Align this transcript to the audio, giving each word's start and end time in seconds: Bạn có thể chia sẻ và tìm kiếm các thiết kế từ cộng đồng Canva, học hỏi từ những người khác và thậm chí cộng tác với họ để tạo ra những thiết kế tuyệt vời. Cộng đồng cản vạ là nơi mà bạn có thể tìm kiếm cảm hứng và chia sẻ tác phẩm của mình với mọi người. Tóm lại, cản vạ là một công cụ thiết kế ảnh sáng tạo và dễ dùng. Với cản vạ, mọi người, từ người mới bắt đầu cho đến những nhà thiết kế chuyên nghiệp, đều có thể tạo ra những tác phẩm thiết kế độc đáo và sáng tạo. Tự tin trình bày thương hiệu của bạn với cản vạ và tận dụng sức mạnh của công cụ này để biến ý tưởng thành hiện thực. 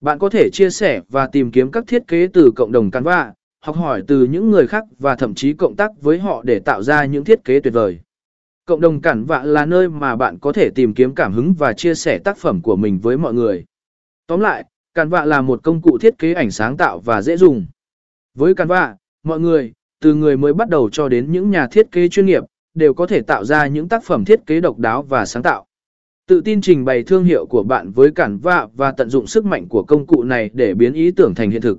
Bạn 0.00 0.18
có 0.18 0.28
thể 0.28 0.50
chia 0.52 0.70
sẻ 0.70 1.00
và 1.08 1.26
tìm 1.26 1.50
kiếm 1.50 1.70
các 1.70 1.84
thiết 1.86 2.02
kế 2.08 2.28
từ 2.32 2.50
cộng 2.56 2.72
đồng 2.72 2.90
Canva, 2.90 3.32
học 3.60 3.76
hỏi 3.76 4.02
từ 4.06 4.24
những 4.24 4.50
người 4.50 4.66
khác 4.66 4.84
và 4.98 5.16
thậm 5.16 5.34
chí 5.34 5.52
cộng 5.52 5.76
tác 5.76 5.90
với 6.00 6.18
họ 6.18 6.42
để 6.42 6.58
tạo 6.58 6.82
ra 6.82 7.04
những 7.04 7.24
thiết 7.24 7.44
kế 7.44 7.60
tuyệt 7.60 7.72
vời. 7.72 8.00
Cộng 8.64 8.80
đồng 8.80 9.00
cản 9.00 9.24
vạ 9.24 9.42
là 9.42 9.66
nơi 9.66 9.88
mà 9.88 10.16
bạn 10.16 10.38
có 10.38 10.52
thể 10.52 10.70
tìm 10.74 10.94
kiếm 10.94 11.14
cảm 11.14 11.32
hứng 11.32 11.54
và 11.54 11.72
chia 11.72 11.94
sẻ 11.94 12.18
tác 12.18 12.38
phẩm 12.38 12.60
của 12.60 12.76
mình 12.76 12.98
với 12.98 13.16
mọi 13.16 13.34
người. 13.34 13.64
Tóm 14.26 14.40
lại, 14.40 14.64
cản 14.94 15.08
vạ 15.08 15.24
là 15.24 15.40
một 15.40 15.60
công 15.62 15.82
cụ 15.82 15.98
thiết 15.98 16.18
kế 16.18 16.32
ảnh 16.32 16.50
sáng 16.50 16.76
tạo 16.76 16.98
và 16.98 17.22
dễ 17.22 17.36
dùng. 17.36 17.66
Với 18.34 18.54
cản 18.54 18.68
vạ, 18.68 18.96
mọi 19.22 19.40
người, 19.40 19.72
từ 20.00 20.14
người 20.14 20.36
mới 20.36 20.54
bắt 20.54 20.68
đầu 20.68 20.90
cho 20.92 21.08
đến 21.08 21.32
những 21.32 21.50
nhà 21.50 21.66
thiết 21.66 21.90
kế 21.90 22.08
chuyên 22.08 22.26
nghiệp, 22.26 22.44
đều 22.74 22.94
có 22.94 23.06
thể 23.06 23.20
tạo 23.20 23.44
ra 23.44 23.66
những 23.66 23.88
tác 23.88 24.04
phẩm 24.04 24.24
thiết 24.24 24.46
kế 24.46 24.60
độc 24.60 24.78
đáo 24.78 25.02
và 25.02 25.26
sáng 25.26 25.42
tạo. 25.42 25.66
Tự 26.30 26.40
tin 26.40 26.60
trình 26.60 26.84
bày 26.84 27.02
thương 27.02 27.24
hiệu 27.24 27.46
của 27.46 27.62
bạn 27.62 27.90
với 27.90 28.10
cản 28.10 28.38
vạ 28.38 28.66
và 28.76 28.92
tận 28.92 29.10
dụng 29.10 29.26
sức 29.26 29.44
mạnh 29.44 29.68
của 29.68 29.82
công 29.82 30.06
cụ 30.06 30.22
này 30.22 30.50
để 30.52 30.74
biến 30.74 30.92
ý 30.92 31.10
tưởng 31.10 31.34
thành 31.34 31.50
hiện 31.50 31.62
thực. 31.62 31.78